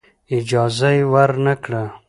اجازه 0.37 0.89
یې 0.97 1.03
ورنه 1.13 1.53
کړه. 1.63 1.83